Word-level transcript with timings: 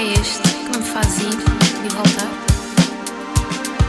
é 0.00 0.12
este 0.14 0.42
que 0.42 0.78
me 0.78 0.84
faz 0.84 1.18
ir 1.18 1.38
e 1.84 1.88
voltar? 1.94 2.30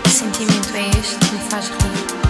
Que 0.04 0.10
sentimento 0.10 0.76
é 0.76 0.90
este 1.00 1.16
que 1.16 1.36
me 1.36 1.50
faz 1.50 1.70
rir? 1.70 2.21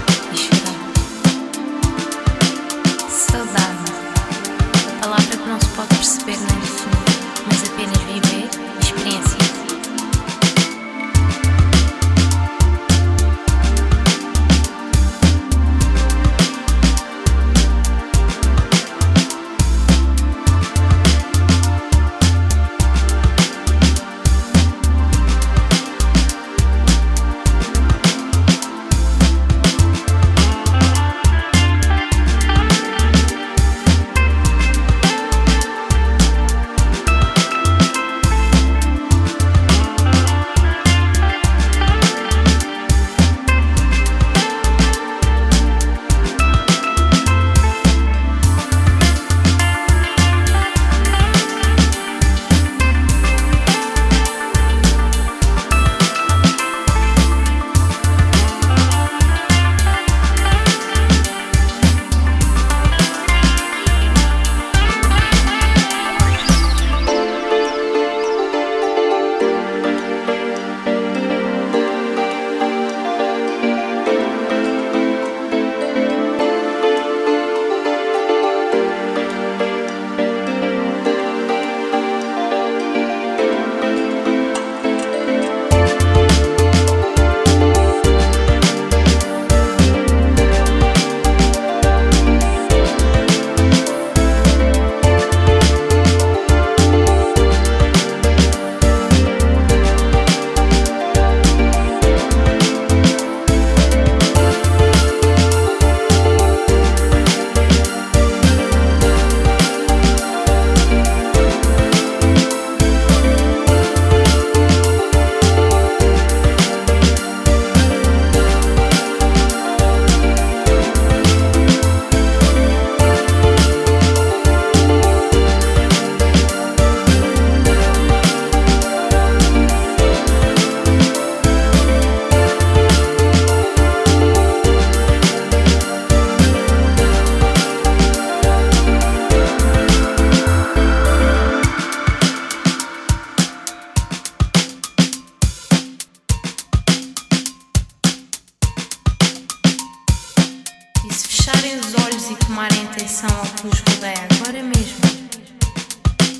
Fecharem 151.51 151.79
os 151.79 151.93
olhos 152.05 152.29
e 152.29 152.35
tomarem 152.45 152.85
atenção 152.85 153.29
ao 153.29 153.45
que 153.45 153.67
vos 153.67 153.79
rodeia 153.79 154.27
agora 154.31 154.63
mesmo, 154.63 155.01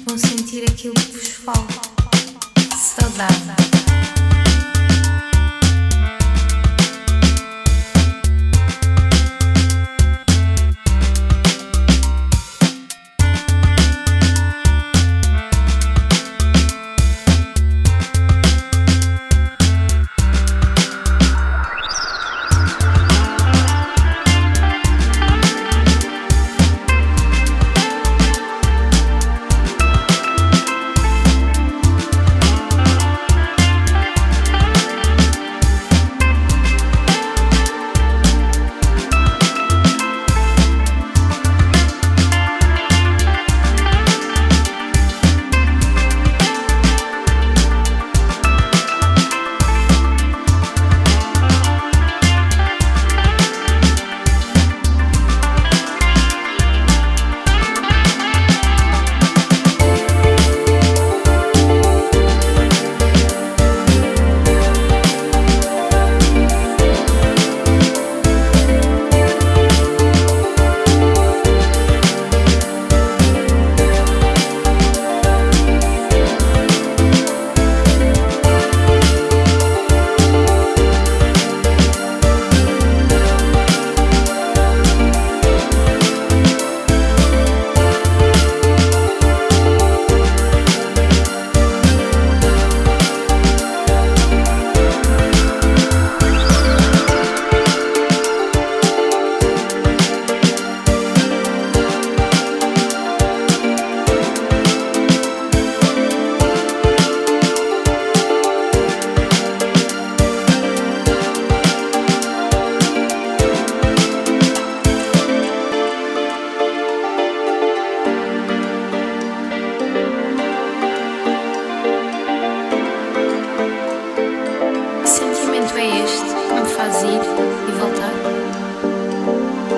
vão 0.05 0.17
sentir 0.17 0.63
aquilo 0.69 0.93
que 0.93 1.11
vos 1.11 1.27
falta. 1.29 1.81
Saudade. 2.77 3.80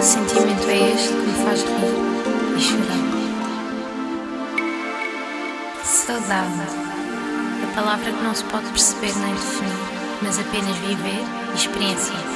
Sentimento 0.03 0.67
é 0.67 0.91
este 0.93 1.07
que 1.07 1.15
me 1.15 1.45
faz 1.45 1.61
rir 1.63 1.95
e 2.57 2.61
chorar? 2.61 3.03
Saudade. 5.83 6.61
A 7.63 7.75
palavra 7.75 8.11
que 8.11 8.23
não 8.23 8.35
se 8.35 8.43
pode 8.45 8.65
perceber 8.65 9.13
nem 9.15 9.33
definir, 9.33 9.71
mas 10.21 10.39
apenas 10.39 10.75
viver 10.79 11.23
experiência. 11.55 12.32